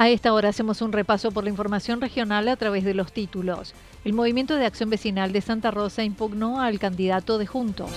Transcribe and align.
A 0.00 0.08
esta 0.08 0.32
hora 0.32 0.50
hacemos 0.50 0.80
un 0.80 0.92
repaso 0.92 1.32
por 1.32 1.42
la 1.42 1.50
información 1.50 2.00
regional 2.00 2.46
a 2.46 2.54
través 2.54 2.84
de 2.84 2.94
los 2.94 3.12
títulos. 3.12 3.74
El 4.04 4.12
Movimiento 4.12 4.54
de 4.54 4.64
Acción 4.64 4.90
Vecinal 4.90 5.32
de 5.32 5.40
Santa 5.40 5.72
Rosa 5.72 6.04
impugnó 6.04 6.60
al 6.60 6.78
candidato 6.78 7.36
de 7.36 7.46
Juntos. 7.46 7.90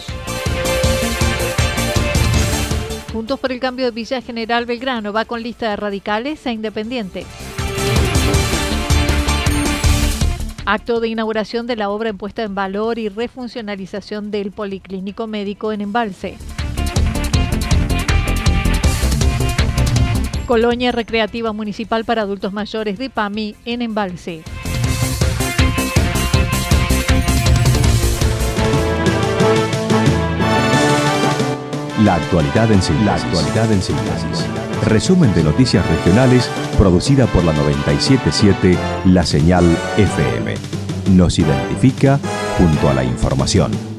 Juntos 3.13 3.39
por 3.39 3.51
el 3.51 3.59
cambio 3.59 3.85
de 3.85 3.91
Villa 3.91 4.19
General 4.19 4.65
Belgrano 4.65 5.13
va 5.13 5.25
con 5.25 5.43
lista 5.43 5.69
de 5.69 5.75
radicales 5.75 6.43
e 6.47 6.51
independientes. 6.53 7.27
Acto 10.65 11.01
de 11.01 11.07
inauguración 11.07 11.67
de 11.67 11.75
la 11.75 11.91
obra 11.91 12.09
en 12.09 12.17
puesta 12.17 12.41
en 12.41 12.55
valor 12.55 12.97
y 12.97 13.09
refuncionalización 13.09 14.31
del 14.31 14.51
Policlínico 14.51 15.27
Médico 15.27 15.71
en 15.71 15.81
Embalse. 15.81 16.37
Colonia 20.51 20.91
Recreativa 20.91 21.53
Municipal 21.53 22.03
para 22.03 22.23
Adultos 22.23 22.51
Mayores 22.51 22.97
de 22.97 23.09
PAMI 23.09 23.55
en 23.63 23.81
Embalse. 23.81 24.43
La 32.03 32.15
actualidad 32.15 32.69
en 32.69 32.81
síntesis. 32.81 34.45
Resumen 34.87 35.33
de 35.33 35.45
noticias 35.45 35.89
regionales 35.89 36.51
producida 36.77 37.27
por 37.27 37.45
la 37.45 37.53
977 37.53 38.77
La 39.05 39.25
Señal 39.25 39.63
FM. 39.95 40.55
Nos 41.11 41.39
identifica 41.39 42.19
junto 42.57 42.89
a 42.89 42.93
la 42.93 43.05
información. 43.05 43.90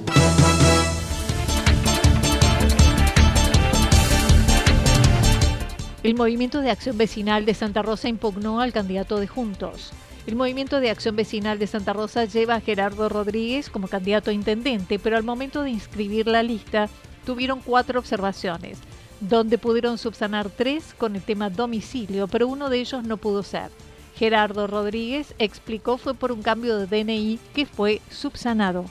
El 6.12 6.18
Movimiento 6.18 6.60
de 6.60 6.70
Acción 6.70 6.98
Vecinal 6.98 7.46
de 7.46 7.54
Santa 7.54 7.80
Rosa 7.80 8.06
impugnó 8.06 8.60
al 8.60 8.74
candidato 8.74 9.18
de 9.18 9.26
Juntos. 9.26 9.92
El 10.26 10.36
Movimiento 10.36 10.78
de 10.78 10.90
Acción 10.90 11.16
Vecinal 11.16 11.58
de 11.58 11.66
Santa 11.66 11.94
Rosa 11.94 12.26
lleva 12.26 12.56
a 12.56 12.60
Gerardo 12.60 13.08
Rodríguez 13.08 13.70
como 13.70 13.88
candidato 13.88 14.28
a 14.28 14.34
intendente, 14.34 14.98
pero 14.98 15.16
al 15.16 15.22
momento 15.22 15.62
de 15.62 15.70
inscribir 15.70 16.26
la 16.26 16.42
lista 16.42 16.90
tuvieron 17.24 17.60
cuatro 17.60 17.98
observaciones, 17.98 18.76
donde 19.20 19.56
pudieron 19.56 19.96
subsanar 19.96 20.50
tres 20.50 20.92
con 20.98 21.16
el 21.16 21.22
tema 21.22 21.48
domicilio, 21.48 22.28
pero 22.28 22.46
uno 22.46 22.68
de 22.68 22.80
ellos 22.80 23.04
no 23.04 23.16
pudo 23.16 23.42
ser. 23.42 23.70
Gerardo 24.14 24.66
Rodríguez 24.66 25.34
explicó 25.38 25.96
fue 25.96 26.12
por 26.12 26.30
un 26.30 26.42
cambio 26.42 26.76
de 26.76 26.86
DNI 26.88 27.38
que 27.54 27.64
fue 27.64 28.02
subsanado. 28.10 28.84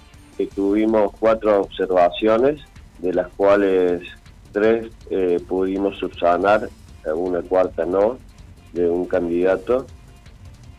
Tuvimos 0.56 1.12
cuatro 1.20 1.62
observaciones, 1.62 2.62
de 2.98 3.14
las 3.14 3.28
cuales 3.34 4.02
tres 4.52 4.88
eh, 5.10 5.40
pudimos 5.48 5.98
subsanar, 5.98 6.70
una 7.06 7.42
cuarta 7.42 7.86
no, 7.86 8.18
de 8.74 8.90
un 8.90 9.06
candidato. 9.06 9.86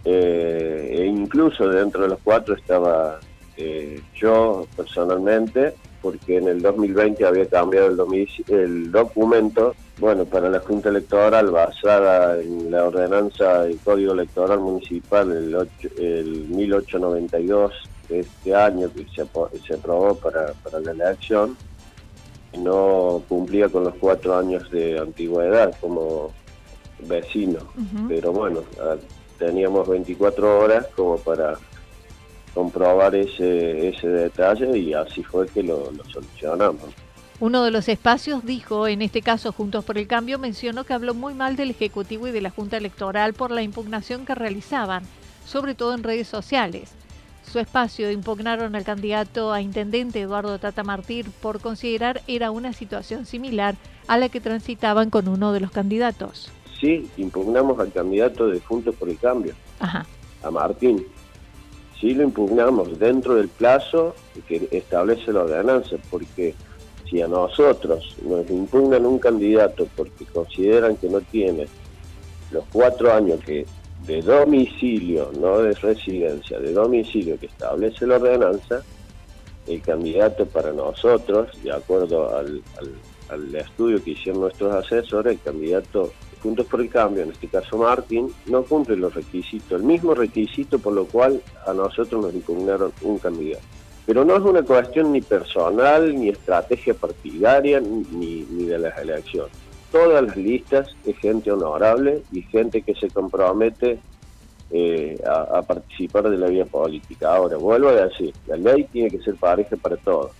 Eh, 0.04 0.96
e 0.98 1.06
incluso 1.06 1.68
dentro 1.68 2.02
de 2.02 2.08
los 2.08 2.18
cuatro 2.24 2.56
estaba 2.56 3.20
eh, 3.56 4.00
yo 4.14 4.66
personalmente, 4.76 5.74
porque 6.00 6.38
en 6.38 6.48
el 6.48 6.60
2020 6.60 7.24
había 7.24 7.46
cambiado 7.46 7.86
el, 7.88 8.28
el 8.48 8.90
documento, 8.90 9.74
bueno, 9.98 10.24
para 10.24 10.50
la 10.50 10.58
Junta 10.58 10.88
Electoral 10.88 11.50
basada 11.50 12.40
en 12.40 12.70
la 12.70 12.84
ordenanza 12.84 13.62
del 13.62 13.78
Código 13.78 14.12
Electoral 14.12 14.58
Municipal, 14.58 15.30
el, 15.30 15.68
el 15.98 16.48
1892 16.48 17.72
de 18.08 18.20
este 18.20 18.54
año 18.54 18.90
que 18.92 19.04
se, 19.14 19.24
se 19.66 19.74
aprobó 19.74 20.16
para, 20.16 20.52
para 20.64 20.80
la 20.80 20.90
elección, 20.90 21.56
no 22.58 23.22
cumplía 23.28 23.68
con 23.68 23.84
los 23.84 23.94
cuatro 23.94 24.36
años 24.36 24.70
de 24.70 24.98
antigüedad 24.98 25.74
como 25.80 26.30
vecino, 27.00 27.58
pero 28.08 28.32
bueno, 28.32 28.60
teníamos 29.38 29.88
24 29.88 30.60
horas 30.60 30.86
como 30.94 31.16
para 31.18 31.58
comprobar 32.54 33.14
ese, 33.14 33.88
ese 33.88 34.06
detalle 34.06 34.78
y 34.78 34.92
así 34.92 35.22
fue 35.22 35.46
que 35.48 35.62
lo, 35.62 35.90
solucionamos. 36.12 36.90
Uno 37.40 37.64
de 37.64 37.72
los 37.72 37.88
espacios 37.88 38.44
dijo, 38.44 38.86
en 38.86 39.02
este 39.02 39.20
caso 39.20 39.52
Juntos 39.52 39.84
por 39.84 39.98
el 39.98 40.06
Cambio, 40.06 40.38
mencionó 40.38 40.84
que 40.84 40.92
habló 40.92 41.12
muy 41.12 41.34
mal 41.34 41.56
del 41.56 41.70
Ejecutivo 41.70 42.28
y 42.28 42.30
de 42.30 42.40
la 42.40 42.50
Junta 42.50 42.76
Electoral 42.76 43.34
por 43.34 43.50
la 43.50 43.62
impugnación 43.62 44.24
que 44.24 44.34
realizaban, 44.34 45.02
sobre 45.44 45.74
todo 45.74 45.94
en 45.94 46.04
redes 46.04 46.28
sociales. 46.28 46.92
Su 47.42 47.58
espacio 47.58 48.10
impugnaron 48.10 48.74
al 48.74 48.84
candidato 48.84 49.52
a 49.52 49.60
intendente 49.60 50.20
Eduardo 50.20 50.58
Tata 50.58 50.84
Martir 50.84 51.30
por 51.40 51.60
considerar 51.60 52.22
era 52.26 52.50
una 52.50 52.72
situación 52.72 53.26
similar 53.26 53.76
a 54.08 54.16
la 54.16 54.28
que 54.28 54.40
transitaban 54.40 55.10
con 55.10 55.28
uno 55.28 55.52
de 55.52 55.60
los 55.60 55.70
candidatos. 55.70 56.50
Sí, 56.80 57.08
impugnamos 57.16 57.78
al 57.78 57.92
candidato 57.92 58.48
de 58.48 58.60
Juntos 58.60 58.94
por 58.96 59.08
el 59.08 59.18
Cambio, 59.18 59.54
a 59.80 60.50
Martín 60.50 61.06
sí 62.02 62.14
lo 62.14 62.24
impugnamos 62.24 62.98
dentro 62.98 63.36
del 63.36 63.48
plazo 63.48 64.14
que 64.48 64.68
establece 64.72 65.32
la 65.32 65.42
ordenanza, 65.44 65.96
porque 66.10 66.52
si 67.08 67.22
a 67.22 67.28
nosotros 67.28 68.16
nos 68.22 68.50
impugnan 68.50 69.06
un 69.06 69.20
candidato 69.20 69.86
porque 69.96 70.26
consideran 70.26 70.96
que 70.96 71.08
no 71.08 71.20
tiene 71.20 71.68
los 72.50 72.64
cuatro 72.72 73.14
años 73.14 73.38
que 73.44 73.64
de 74.06 74.20
domicilio, 74.22 75.30
no 75.38 75.58
de 75.58 75.72
residencia, 75.74 76.58
de 76.58 76.72
domicilio 76.72 77.38
que 77.38 77.46
establece 77.46 78.06
la 78.06 78.16
ordenanza, 78.16 78.82
el 79.66 79.80
candidato 79.80 80.46
para 80.46 80.72
nosotros, 80.72 81.50
de 81.62 81.72
acuerdo 81.72 82.36
al, 82.36 82.62
estudio 83.54 84.02
que 84.02 84.10
hicieron 84.10 84.42
nuestros 84.42 84.74
asesores, 84.74 85.32
el 85.32 85.40
candidato 85.40 86.12
Juntos 86.42 86.66
por 86.66 86.80
el 86.80 86.90
Cambio, 86.90 87.22
en 87.22 87.30
este 87.30 87.46
caso 87.46 87.78
Martín, 87.78 88.28
no 88.46 88.64
cumple 88.64 88.96
los 88.96 89.14
requisitos, 89.14 89.80
el 89.80 89.86
mismo 89.86 90.12
requisito 90.12 90.78
por 90.80 90.92
lo 90.92 91.06
cual 91.06 91.40
a 91.66 91.72
nosotros 91.72 92.20
nos 92.20 92.34
impugnaron 92.34 92.92
un 93.02 93.18
candidato. 93.18 93.62
Pero 94.04 94.24
no 94.24 94.36
es 94.36 94.42
una 94.42 94.62
cuestión 94.62 95.12
ni 95.12 95.20
personal, 95.20 96.14
ni 96.14 96.30
estrategia 96.30 96.94
partidaria, 96.94 97.80
ni, 97.80 98.42
de 98.42 98.78
las 98.78 98.98
elecciones. 98.98 99.52
Todas 99.92 100.24
las 100.24 100.36
listas 100.36 100.88
es 101.06 101.16
gente 101.18 101.52
honorable 101.52 102.22
y 102.32 102.42
gente 102.42 102.82
que 102.82 102.94
se 102.94 103.10
compromete 103.10 103.98
eh, 104.70 105.22
a, 105.26 105.58
a, 105.58 105.62
participar 105.62 106.30
de 106.30 106.38
la 106.38 106.46
vida 106.46 106.64
política. 106.64 107.36
Ahora, 107.36 107.58
vuelvo 107.58 107.90
a 107.90 108.06
decir, 108.06 108.32
la 108.46 108.56
ley 108.56 108.84
tiene 108.90 109.10
que 109.10 109.18
ser 109.18 109.36
pareja 109.36 109.76
para 109.76 109.98
todos. 109.98 110.32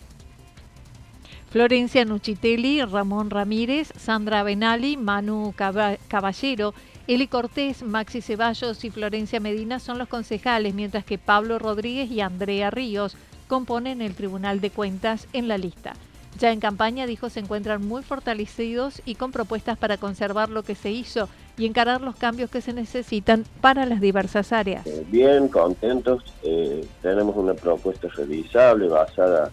Florencia 1.51 2.07
Nuchitelli, 2.07 2.83
Ramón 2.83 3.29
Ramírez, 3.29 3.93
Sandra 3.99 4.43
Benali, 4.43 4.97
Manu 4.97 5.53
Caballero, 5.55 6.73
Eli 7.07 7.27
Cortés, 7.27 7.83
Maxi 7.83 8.23
Ceballos 8.23 8.83
y 8.87 8.91
Florencia 8.91 9.39
Medina 9.39 9.79
son 9.79 9.99
los 9.99 10.09
concejales, 10.09 10.73
mientras 10.73 11.05
que 11.05 11.19
Pablo 11.19 11.59
Rodríguez 11.59 12.11
y 12.11 12.23
Andrea 12.23 12.71
Ríos 12.71 13.19
componen 13.49 14.01
el 14.01 14.15
Tribunal 14.15 14.63
de 14.63 14.71
Cuentas 14.71 15.29
en 15.35 15.47
la 15.47 15.59
lista. 15.59 15.93
Ya 16.39 16.51
en 16.51 16.61
campaña, 16.61 17.07
dijo, 17.07 17.29
se 17.29 17.41
encuentran 17.41 17.87
muy 17.87 18.03
fortalecidos 18.03 19.03
y 19.05 19.17
con 19.17 19.33
propuestas 19.33 19.77
para 19.79 19.97
conservar 19.97 20.49
lo 20.49 20.63
que 20.63 20.75
se 20.75 20.91
hizo 20.91 21.29
y 21.59 21.67
encarar 21.67 22.01
los 22.01 22.17
cambios 22.17 22.51
que 22.51 22.61
se 22.61 22.73
necesitan 22.73 23.45
para 23.61 23.85
las 23.87 24.01
diversas 24.01 24.53
áreas. 24.53 24.87
Bien, 25.09 25.49
contentos. 25.49 26.25
Eh, 26.43 26.87
tenemos 27.03 27.37
una 27.37 27.55
propuesta 27.55 28.09
revisable 28.09 28.89
basada 28.89 29.51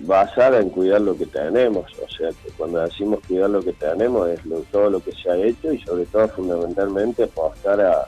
basada 0.00 0.60
en 0.60 0.70
cuidar 0.70 1.00
lo 1.00 1.16
que 1.16 1.26
tenemos. 1.26 1.86
O 1.98 2.08
sea, 2.08 2.30
que 2.30 2.50
cuando 2.56 2.80
decimos 2.80 3.20
cuidar 3.26 3.50
lo 3.50 3.62
que 3.62 3.72
tenemos 3.72 4.28
es 4.28 4.40
todo 4.70 4.90
lo 4.90 5.00
que 5.00 5.12
se 5.12 5.30
ha 5.30 5.36
hecho 5.36 5.72
y 5.72 5.80
sobre 5.80 6.06
todo 6.06 6.28
fundamentalmente 6.28 7.24
apostar 7.24 7.80
a, 7.80 8.06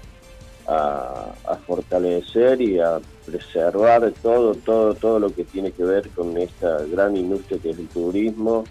a, 0.71 1.57
fortalecer 1.67 2.61
y 2.61 2.79
a 2.79 3.01
preservar 3.27 4.13
todo, 4.23 4.55
todo, 4.55 4.95
todo 4.95 5.19
lo 5.19 5.35
que 5.35 5.45
tiene 5.45 5.73
que 5.73 5.85
ver 5.85 6.09
con 6.11 6.37
esta 6.37 6.85
gran 6.85 7.17
industria 7.17 7.61
que 7.61 7.71
es 7.71 7.79
el 7.79 7.89
turismo, 7.89 8.65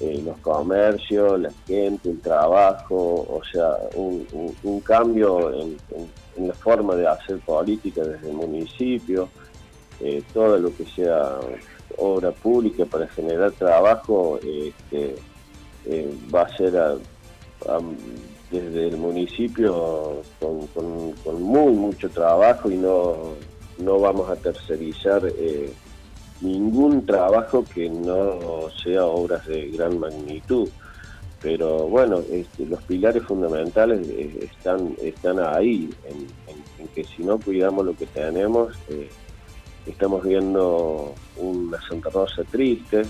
eh, 0.00 0.20
los 0.24 0.38
comercios, 0.38 1.40
la 1.40 1.50
gente, 1.66 2.10
el 2.10 2.20
trabajo, 2.20 3.26
o 3.28 3.40
sea, 3.50 3.76
un, 3.94 4.80
cambio 4.80 5.52
en, 5.54 5.76
la 6.36 6.54
forma 6.54 6.94
de 6.94 7.06
hacer 7.06 7.38
política 7.40 8.02
desde 8.02 8.28
el 8.28 8.36
municipio, 8.36 9.28
eh, 10.00 10.22
todo 10.34 10.58
lo 10.58 10.74
que 10.76 10.84
sea 10.84 11.38
obra 11.96 12.30
pública 12.30 12.84
para 12.84 13.06
generar 13.08 13.52
trabajo 13.52 14.38
este, 14.42 15.16
eh, 15.86 16.14
va 16.34 16.42
a 16.42 16.56
ser 16.56 16.74
desde 18.50 18.88
el 18.88 18.96
municipio 18.96 20.22
con, 20.40 21.42
muy 21.42 21.72
mucho 21.72 22.08
trabajo 22.10 22.70
y 22.70 22.76
no, 22.76 23.34
no 23.78 23.98
vamos 23.98 24.30
a 24.30 24.36
tercerizar 24.36 25.22
eh, 25.26 25.72
ningún 26.40 27.04
trabajo 27.04 27.64
que 27.64 27.88
no 27.88 28.68
sea 28.82 29.04
obras 29.04 29.46
de 29.46 29.70
gran 29.70 29.98
magnitud. 29.98 30.68
Pero 31.42 31.88
bueno, 31.88 32.20
este, 32.30 32.66
los 32.66 32.82
pilares 32.84 33.22
fundamentales 33.24 34.06
eh, 34.08 34.48
están, 34.50 34.96
están 35.02 35.38
ahí, 35.40 35.90
en, 36.08 36.26
que 36.94 37.04
si 37.04 37.22
no 37.22 37.38
cuidamos 37.38 37.84
lo 37.84 37.94
que 37.94 38.06
tenemos, 38.06 38.74
estamos 39.86 40.24
viendo 40.24 41.14
una 41.36 41.78
Santa 41.88 42.08
Rosa 42.08 42.42
triste. 42.50 43.02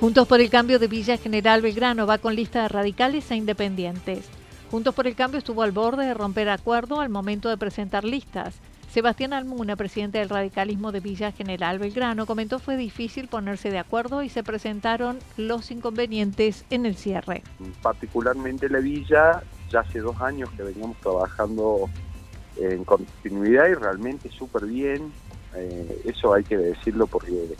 Juntos 0.00 0.26
por 0.26 0.40
el 0.40 0.48
Cambio 0.48 0.78
de 0.78 0.86
Villa 0.86 1.18
General 1.18 1.60
Belgrano 1.60 2.06
va 2.06 2.16
con 2.16 2.34
lista 2.34 2.62
de 2.62 2.68
radicales 2.68 3.30
e 3.30 3.36
independientes. 3.36 4.30
Juntos 4.70 4.94
por 4.94 5.06
el 5.06 5.14
Cambio 5.14 5.36
estuvo 5.36 5.60
al 5.60 5.72
borde 5.72 6.06
de 6.06 6.14
romper 6.14 6.48
acuerdo 6.48 7.02
al 7.02 7.10
momento 7.10 7.50
de 7.50 7.58
presentar 7.58 8.04
listas. 8.04 8.54
Sebastián 8.90 9.34
Almuna, 9.34 9.76
presidente 9.76 10.16
del 10.16 10.30
radicalismo 10.30 10.90
de 10.90 11.00
Villa 11.00 11.32
General 11.32 11.78
Belgrano, 11.78 12.24
comentó 12.24 12.58
fue 12.58 12.78
difícil 12.78 13.28
ponerse 13.28 13.70
de 13.70 13.78
acuerdo 13.78 14.22
y 14.22 14.30
se 14.30 14.42
presentaron 14.42 15.18
los 15.36 15.70
inconvenientes 15.70 16.64
en 16.70 16.86
el 16.86 16.96
cierre. 16.96 17.42
Particularmente 17.82 18.70
la 18.70 18.78
Villa 18.78 19.42
ya 19.70 19.80
hace 19.80 19.98
dos 19.98 20.18
años 20.22 20.48
que 20.56 20.62
veníamos 20.62 20.96
trabajando 20.96 21.90
en 22.56 22.84
continuidad 22.84 23.68
y 23.68 23.74
realmente 23.74 24.30
súper 24.30 24.64
bien. 24.64 25.12
Eh, 25.54 26.00
eso 26.06 26.32
hay 26.32 26.44
que 26.44 26.56
decirlo 26.56 27.06
porque 27.06 27.54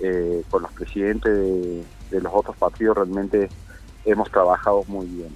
eh, 0.00 0.42
con 0.50 0.62
los 0.62 0.72
presidentes 0.72 1.32
de, 1.32 2.20
los 2.20 2.32
otros 2.34 2.56
partidos 2.56 2.96
realmente 2.96 3.48
hemos 4.04 4.30
trabajado 4.30 4.84
muy 4.88 5.06
bien. 5.06 5.34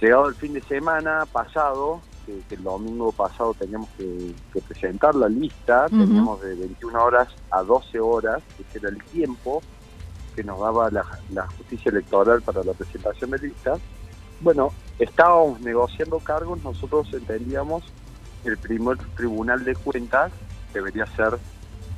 Llegado 0.00 0.28
el 0.28 0.34
fin 0.34 0.54
de 0.54 0.62
semana 0.62 1.26
pasado, 1.30 2.00
que, 2.26 2.42
el 2.54 2.62
domingo 2.62 3.12
pasado 3.12 3.54
teníamos 3.54 3.88
que, 3.98 4.34
presentar 4.66 5.14
la 5.14 5.28
lista, 5.28 5.86
teníamos 5.88 6.40
de 6.42 6.54
21 6.54 7.02
horas 7.02 7.28
a 7.50 7.62
12 7.62 8.00
horas, 8.00 8.42
que 8.56 8.78
era 8.78 8.88
el 8.88 9.02
tiempo 9.04 9.62
que 10.34 10.42
nos 10.42 10.58
daba 10.58 10.90
la, 10.90 11.04
la 11.30 11.46
justicia 11.46 11.90
electoral 11.90 12.42
para 12.42 12.64
la 12.64 12.72
presentación 12.72 13.30
de 13.30 13.38
lista 13.38 13.78
bueno, 14.40 14.72
estábamos 14.98 15.60
negociando 15.60 16.18
cargos, 16.18 16.62
nosotros 16.62 17.08
entendíamos 17.12 17.82
que 18.42 18.50
el 18.50 18.58
primer 18.58 18.98
tribunal 19.16 19.64
de 19.64 19.74
cuentas 19.74 20.32
debería 20.72 21.06
ser 21.06 21.38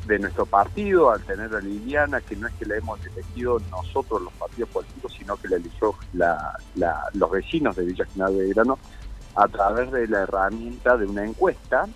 de 0.07 0.19
nuestro 0.19 0.47
partido, 0.47 1.11
al 1.11 1.23
tener 1.23 1.55
a 1.55 1.61
Liliana, 1.61 2.21
que 2.21 2.37
no 2.37 2.47
es 2.47 2.55
que 2.55 2.67
la 2.67 2.77
hemos 2.77 3.05
elegido 3.05 3.61
nosotros 3.71 4.23
los 4.23 4.33
partidos 4.35 4.71
políticos, 4.71 5.15
sino 5.19 5.37
que 5.37 5.49
la 5.49 5.57
eligió 5.57 5.95
los 7.15 7.31
vecinos 7.31 7.77
de 7.77 7.85
Villa 7.85 8.05
General 8.07 8.37
Belgrano 8.37 8.79
a 9.35 9.49
través 9.49 9.91
de 9.93 10.07
la 10.09 10.23
herramienta 10.23 10.97
de 10.97 11.07
una 11.07 11.25
encuesta 11.25 11.87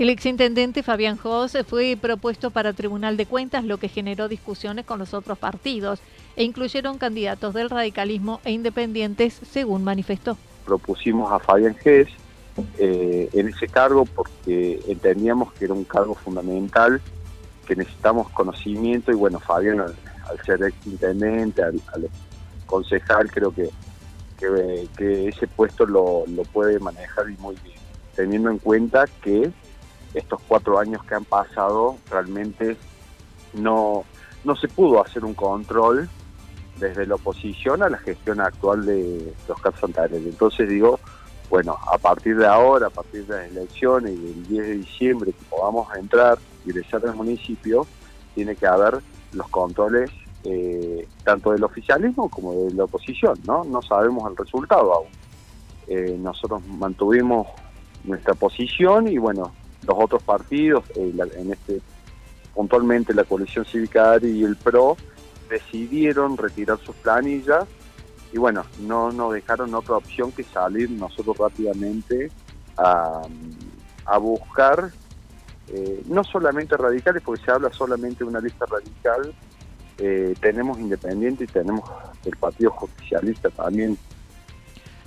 el 0.00 0.08
exintendente 0.08 0.82
Fabián 0.82 1.18
José 1.18 1.62
fue 1.62 1.94
propuesto 2.00 2.50
para 2.50 2.72
Tribunal 2.72 3.18
de 3.18 3.26
Cuentas, 3.26 3.64
lo 3.66 3.76
que 3.76 3.88
generó 3.88 4.28
discusiones 4.28 4.86
con 4.86 4.98
los 4.98 5.12
otros 5.12 5.36
partidos 5.36 6.00
e 6.36 6.44
incluyeron 6.44 6.96
candidatos 6.96 7.52
del 7.52 7.68
radicalismo 7.68 8.40
e 8.46 8.52
independientes, 8.52 9.34
según 9.34 9.84
manifestó. 9.84 10.38
Propusimos 10.64 11.30
a 11.30 11.38
Fabián 11.38 11.76
Gess 11.82 12.08
eh, 12.78 13.28
en 13.32 13.48
ese 13.48 13.68
cargo 13.68 14.04
porque 14.04 14.80
entendíamos 14.88 15.52
que 15.54 15.66
era 15.66 15.74
un 15.74 15.84
cargo 15.84 16.14
fundamental, 16.14 17.00
que 17.66 17.76
necesitamos 17.76 18.28
conocimiento 18.30 19.12
y 19.12 19.14
bueno, 19.14 19.38
Fabián 19.38 19.80
al, 19.80 19.94
ser 20.44 20.62
exintendente, 20.62 21.62
al, 21.62 21.80
al, 21.94 22.08
concejal, 22.66 23.30
creo 23.30 23.52
que, 23.52 23.68
que, 24.38 25.28
ese 25.28 25.46
puesto 25.48 25.86
lo, 25.86 26.24
lo 26.26 26.42
puede 26.44 26.78
manejar 26.78 27.30
y 27.30 27.36
muy 27.38 27.56
bien, 27.64 27.78
teniendo 28.14 28.50
en 28.50 28.58
cuenta 28.58 29.06
que 29.22 29.50
estos 30.14 30.40
cuatro 30.46 30.78
años 30.78 31.04
que 31.04 31.14
han 31.14 31.24
pasado 31.24 31.96
realmente 32.10 32.76
no, 33.54 34.04
no 34.44 34.56
se 34.56 34.68
pudo 34.68 35.02
hacer 35.04 35.24
un 35.24 35.34
control 35.34 36.08
desde 36.78 37.06
la 37.06 37.16
oposición 37.16 37.82
a 37.82 37.88
la 37.88 37.98
gestión 37.98 38.40
actual 38.40 38.86
de 38.86 39.34
Oscar 39.48 39.74
Santander. 39.78 40.20
Entonces 40.24 40.68
digo, 40.68 40.98
bueno, 41.50 41.76
a 41.92 41.98
partir 41.98 42.36
de 42.36 42.46
ahora, 42.46 42.86
a 42.86 42.90
partir 42.90 43.26
de 43.26 43.36
las 43.36 43.50
elecciones 43.50 44.12
y 44.12 44.16
del 44.16 44.46
10 44.46 44.66
de 44.66 44.74
diciembre 44.78 45.32
que 45.32 45.44
podamos 45.50 45.92
entrar, 45.96 46.38
y 46.64 46.70
ingresar 46.70 47.04
al 47.04 47.16
municipio, 47.16 47.86
tiene 48.36 48.54
que 48.54 48.66
haber 48.66 49.00
los 49.32 49.48
controles 49.48 50.10
eh, 50.44 51.08
tanto 51.24 51.50
del 51.50 51.64
oficialismo 51.64 52.30
como 52.30 52.54
de 52.54 52.72
la 52.74 52.84
oposición, 52.84 53.36
¿no? 53.44 53.64
No 53.64 53.82
sabemos 53.82 54.30
el 54.30 54.36
resultado 54.36 54.94
aún. 54.94 55.08
Eh, 55.88 56.16
nosotros 56.18 56.64
mantuvimos 56.66 57.48
nuestra 58.04 58.34
posición 58.34 59.08
y 59.08 59.18
bueno, 59.18 59.52
los 59.86 59.96
otros 59.98 60.22
partidos, 60.22 60.84
eh, 60.94 61.12
en 61.36 61.52
este 61.52 61.80
puntualmente 62.54 63.12
la 63.12 63.24
coalición 63.24 63.64
cívica 63.64 64.18
y 64.22 64.44
el 64.44 64.56
PRO, 64.56 64.96
decidieron 65.48 66.36
retirar 66.36 66.78
sus 66.78 66.94
planillas 66.96 67.64
y 68.32 68.38
bueno, 68.38 68.64
no 68.80 69.10
nos 69.12 69.32
dejaron 69.32 69.74
otra 69.74 69.96
opción 69.96 70.32
que 70.32 70.44
salir 70.44 70.90
nosotros 70.90 71.36
rápidamente 71.36 72.30
a, 72.76 73.22
buscar, 74.18 74.90
eh, 75.68 76.02
no 76.06 76.24
solamente 76.24 76.76
radicales, 76.76 77.22
porque 77.24 77.44
se 77.44 77.50
habla 77.50 77.72
solamente 77.72 78.24
de 78.24 78.30
una 78.30 78.40
lista 78.40 78.66
radical, 78.66 79.32
eh, 79.98 80.34
tenemos 80.40 80.78
independiente 80.78 81.44
y 81.44 81.46
tenemos 81.46 81.88
el 82.24 82.36
Partido 82.36 82.70
Justicialista 82.70 83.50
también 83.50 83.96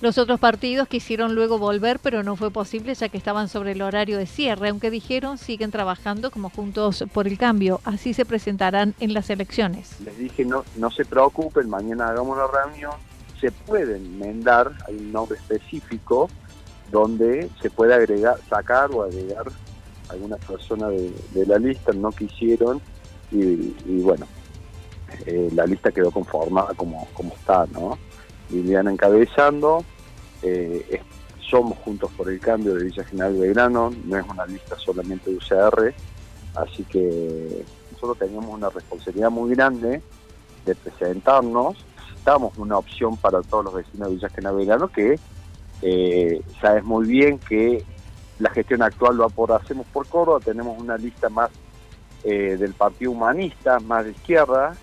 los 0.04 0.18
otros 0.18 0.38
partidos 0.38 0.90
quisieron 0.90 1.34
luego 1.34 1.58
volver, 1.58 1.98
pero 1.98 2.24
no 2.24 2.36
fue 2.36 2.52
posible 2.52 2.94
ya 2.94 3.08
que 3.08 3.18
estaban 3.18 3.48
sobre 3.48 3.72
el 3.72 3.82
horario 3.82 4.18
de 4.18 4.26
cierre, 4.26 4.68
aunque 4.68 4.92
dijeron 4.92 5.38
siguen 5.38 5.72
trabajando 5.72 6.30
como 6.30 6.50
Juntos 6.50 7.06
por 7.14 7.26
el 7.26 7.38
Cambio. 7.38 7.80
Así 7.86 8.14
se 8.14 8.26
presentarán 8.26 8.96
en 9.00 9.14
las 9.14 9.30
elecciones. 9.30 10.02
Les 10.02 10.18
dije, 10.18 10.44
no, 10.44 10.66
no 10.76 10.92
se 10.92 11.06
preocupen, 11.06 11.70
mañana 11.70 12.10
hagamos 12.10 12.36
una 12.36 12.48
reunión. 12.48 12.92
Se 13.44 13.52
puede 13.52 13.98
enmendar, 13.98 14.72
hay 14.88 14.96
un 14.96 15.12
nombre 15.12 15.38
específico 15.38 16.30
donde 16.90 17.50
se 17.62 17.70
puede 17.70 17.94
agregar, 17.94 18.38
sacar 18.50 18.90
o 18.92 19.04
agregar 19.04 19.44
alguna 20.08 20.38
persona 20.38 20.88
de, 20.88 21.46
la 21.46 21.58
lista, 21.58 21.92
no 21.92 22.12
quisieron 22.12 22.80
y, 23.34 24.00
bueno, 24.00 24.26
eh, 25.26 25.50
la 25.54 25.66
lista 25.66 25.92
quedó 25.92 26.10
conformada 26.10 26.74
como, 26.74 27.06
como 27.12 27.34
está, 27.34 27.66
¿no? 27.74 27.98
Liliana 28.50 28.94
encabezando, 28.94 29.84
eh, 30.42 31.02
somos 31.42 31.78
Juntos 31.80 32.12
por 32.16 32.30
el 32.30 32.40
Cambio 32.40 32.76
de 32.76 32.86
Villa 32.86 33.04
General 33.04 33.34
Belgrano, 33.34 33.92
no 34.06 34.18
es 34.18 34.26
una 34.26 34.46
lista 34.46 34.78
solamente 34.80 35.32
de 35.32 35.36
UCR, 35.36 35.94
así 36.56 36.86
que 36.86 37.66
nosotros 37.92 38.20
teníamos 38.20 38.56
una 38.56 38.70
responsabilidad 38.70 39.32
muy 39.32 39.54
grande 39.54 40.02
de 40.66 40.76
presentarnos, 40.76 41.76
necesitamos 42.24 42.58
una 42.58 42.78
opción 42.78 43.18
para 43.18 43.42
todos 43.42 43.66
los 43.66 43.74
vecinos 43.74 44.08
de 44.08 44.16
Villa 44.16 44.30
General 44.30 44.56
Belgrano 44.56 44.88
que 44.88 45.20
eh, 45.82 46.42
sabes 46.62 46.84
muy 46.86 47.06
bien 47.06 47.38
que 47.38 47.84
la 48.40 48.50
gestión 48.50 48.82
actual 48.82 49.18
lo 49.18 49.28
hacemos 49.56 49.86
por 49.88 50.08
Córdoba, 50.08 50.40
tenemos 50.40 50.80
una 50.82 50.98
lista 50.98 51.28
más 51.28 51.52
eh, 52.24 52.56
del 52.58 52.74
Partido 52.74 53.12
Humanista, 53.12 53.80
más 53.82 54.06
de 54.06 54.12
izquierda, 54.12 54.76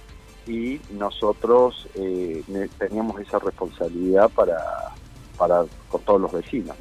y 0.47 0.81
nosotros 0.91 1.89
eh, 1.95 2.45
teníamos 2.79 3.19
esa 3.21 3.39
responsabilidad 3.39 4.29
para, 4.29 4.59
para 5.39 5.65
con 5.89 6.03
todos 6.03 6.21
los 6.21 6.33
vecinos. 6.33 6.77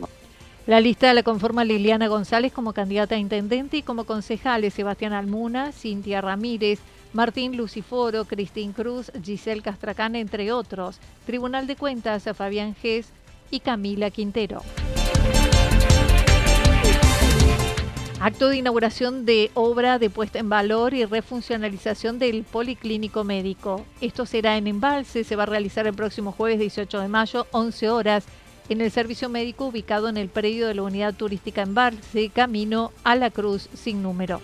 La 0.68 0.82
lista 0.82 1.14
la 1.14 1.24
conforma 1.24 1.64
Liliana 1.64 2.08
González 2.08 2.52
como 2.52 2.74
candidata 2.74 3.16
a 3.16 3.18
intendente 3.18 3.78
y 3.78 3.84
como 3.84 4.04
concejales 4.04 4.74
Sebastián 4.74 5.14
Almuna, 5.14 5.72
Cintia 5.72 6.20
Ramírez, 6.22 6.80
Martín 7.14 7.58
Luciforo, 7.58 8.26
Cristín 8.26 8.72
Cruz, 8.72 9.12
Giselle 9.24 9.62
Castracán, 9.62 10.16
entre 10.16 10.52
otros. 10.52 11.00
Tribunal 11.26 11.66
de 11.68 11.76
Cuentas 11.76 12.28
a 12.28 12.34
Fabián 12.34 12.76
Gess 12.76 13.08
y 13.50 13.62
Camila 13.62 14.12
Quintero. 14.12 14.62
Acto 18.22 18.50
de 18.50 18.58
inauguración 18.58 19.26
de 19.26 19.50
obra 19.54 19.98
de 19.98 20.10
puesta 20.10 20.40
en 20.40 20.50
valor 20.50 20.94
y 20.94 21.06
refuncionalización 21.06 22.20
del 22.20 22.44
Policlínico 22.44 23.24
Médico. 23.24 23.86
Esto 24.02 24.26
será 24.26 24.58
en 24.58 24.68
Embalse, 24.68 25.24
se 25.24 25.36
va 25.38 25.44
a 25.44 25.46
realizar 25.46 25.88
el 25.88 25.94
próximo 25.94 26.34
jueves 26.34 26.60
18 26.60 27.00
de 27.00 27.08
mayo, 27.08 27.48
11 27.52 27.90
horas, 27.90 28.26
en 28.68 28.82
el 28.82 28.92
servicio 28.92 29.30
médico 29.30 29.68
ubicado 29.68 30.10
en 30.10 30.18
el 30.18 30.28
predio 30.28 30.68
de 30.68 30.76
la 30.76 30.84
Unidad 30.84 31.16
Turística 31.16 31.62
Embalse, 31.62 32.30
camino 32.30 32.92
a 33.06 33.16
la 33.16 33.32
Cruz 33.32 33.70
sin 33.74 34.04
número. 34.04 34.42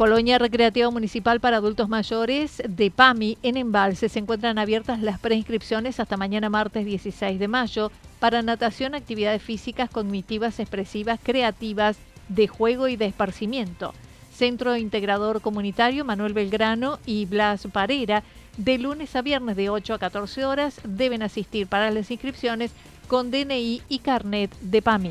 Colonia 0.00 0.38
Recreativa 0.38 0.90
Municipal 0.90 1.40
para 1.40 1.58
Adultos 1.58 1.90
Mayores 1.90 2.62
de 2.66 2.90
PAMI 2.90 3.36
en 3.42 3.58
Embalse 3.58 4.08
se 4.08 4.18
encuentran 4.18 4.58
abiertas 4.58 5.02
las 5.02 5.20
preinscripciones 5.20 6.00
hasta 6.00 6.16
mañana 6.16 6.48
martes 6.48 6.86
16 6.86 7.38
de 7.38 7.48
mayo 7.48 7.92
para 8.18 8.40
natación, 8.40 8.94
actividades 8.94 9.42
físicas, 9.42 9.90
cognitivas, 9.90 10.58
expresivas, 10.58 11.20
creativas, 11.22 11.98
de 12.30 12.48
juego 12.48 12.88
y 12.88 12.96
de 12.96 13.04
esparcimiento. 13.04 13.92
Centro 14.32 14.74
Integrador 14.74 15.42
Comunitario 15.42 16.06
Manuel 16.06 16.32
Belgrano 16.32 16.98
y 17.04 17.26
Blas 17.26 17.68
Parera, 17.70 18.22
de 18.56 18.78
lunes 18.78 19.14
a 19.16 19.20
viernes 19.20 19.54
de 19.54 19.68
8 19.68 19.92
a 19.92 19.98
14 19.98 20.46
horas, 20.46 20.80
deben 20.82 21.22
asistir 21.22 21.66
para 21.66 21.90
las 21.90 22.10
inscripciones 22.10 22.70
con 23.06 23.30
DNI 23.30 23.82
y 23.90 23.98
carnet 23.98 24.50
de 24.62 24.80
PAMI. 24.80 25.10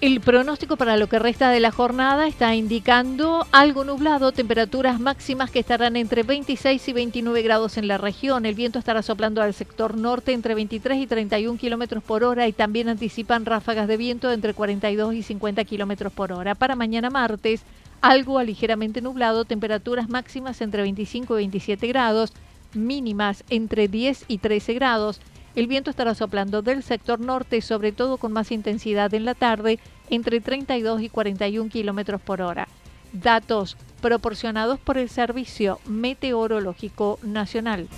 El 0.00 0.22
pronóstico 0.22 0.78
para 0.78 0.96
lo 0.96 1.08
que 1.10 1.18
resta 1.18 1.50
de 1.50 1.60
la 1.60 1.70
jornada 1.70 2.26
está 2.26 2.54
indicando 2.54 3.46
algo 3.52 3.84
nublado, 3.84 4.32
temperaturas 4.32 4.98
máximas 4.98 5.50
que 5.50 5.58
estarán 5.58 5.94
entre 5.94 6.22
26 6.22 6.88
y 6.88 6.92
29 6.94 7.42
grados 7.42 7.76
en 7.76 7.86
la 7.86 7.98
región. 7.98 8.46
El 8.46 8.54
viento 8.54 8.78
estará 8.78 9.02
soplando 9.02 9.42
al 9.42 9.52
sector 9.52 9.98
norte 9.98 10.32
entre 10.32 10.54
23 10.54 10.96
y 11.02 11.06
31 11.06 11.58
kilómetros 11.58 12.02
por 12.02 12.24
hora 12.24 12.48
y 12.48 12.54
también 12.54 12.88
anticipan 12.88 13.44
ráfagas 13.44 13.88
de 13.88 13.98
viento 13.98 14.32
entre 14.32 14.54
42 14.54 15.16
y 15.16 15.22
50 15.22 15.64
kilómetros 15.64 16.14
por 16.14 16.32
hora. 16.32 16.54
Para 16.54 16.76
mañana 16.76 17.10
martes, 17.10 17.60
algo 18.00 18.42
ligeramente 18.42 19.02
nublado, 19.02 19.44
temperaturas 19.44 20.08
máximas 20.08 20.62
entre 20.62 20.80
25 20.80 21.34
y 21.34 21.42
27 21.42 21.86
grados, 21.88 22.32
mínimas 22.72 23.44
entre 23.50 23.86
10 23.86 24.24
y 24.28 24.38
13 24.38 24.72
grados. 24.72 25.20
El 25.56 25.66
viento 25.66 25.90
estará 25.90 26.14
soplando 26.14 26.62
del 26.62 26.82
sector 26.82 27.18
norte, 27.20 27.60
sobre 27.60 27.92
todo 27.92 28.18
con 28.18 28.32
más 28.32 28.52
intensidad 28.52 29.12
en 29.14 29.24
la 29.24 29.34
tarde, 29.34 29.78
entre 30.08 30.40
32 30.40 31.02
y 31.02 31.08
41 31.08 31.70
kilómetros 31.70 32.20
por 32.20 32.40
hora. 32.40 32.68
Datos 33.12 33.76
proporcionados 34.00 34.78
por 34.78 34.96
el 34.96 35.08
Servicio 35.08 35.80
Meteorológico 35.86 37.18
Nacional. 37.22 37.88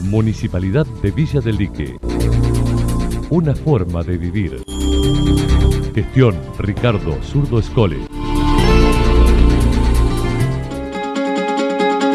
Municipalidad 0.00 0.86
de 1.02 1.10
Villa 1.10 1.40
del 1.40 1.56
Lique. 1.56 1.96
Una 3.30 3.54
forma 3.54 4.02
de 4.02 4.18
vivir. 4.18 4.62
Gestión 5.94 6.38
Ricardo 6.58 7.18
Zurdo 7.22 7.58
Escole. 7.58 7.98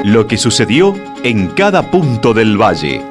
Lo 0.06 0.28
que 0.28 0.38
sucedió 0.38 0.96
en 1.24 1.48
cada 1.48 1.90
punto 1.92 2.34
del 2.34 2.60
valle. 2.60 3.11